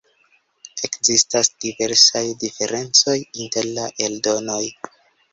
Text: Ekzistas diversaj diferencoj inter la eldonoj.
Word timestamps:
Ekzistas 0.87 1.49
diversaj 1.65 2.23
diferencoj 2.43 3.15
inter 3.43 3.67
la 3.75 3.85
eldonoj. 4.07 4.63